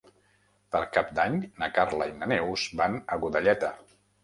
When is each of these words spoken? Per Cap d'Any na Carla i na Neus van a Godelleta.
Per 0.75 0.79
Cap 0.95 1.11
d'Any 1.19 1.35
na 1.65 1.69
Carla 1.77 2.09
i 2.13 2.15
na 2.23 2.31
Neus 2.33 2.67
van 2.83 2.99
a 3.05 3.21
Godelleta. 3.27 3.75